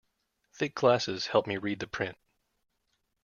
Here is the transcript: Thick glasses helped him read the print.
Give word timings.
Thick 0.51 0.73
glasses 0.73 1.27
helped 1.27 1.47
him 1.47 1.61
read 1.61 1.79
the 1.79 1.85
print. 1.85 2.17